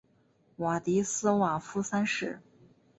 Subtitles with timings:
[0.55, 2.41] 瓦迪斯瓦夫三世。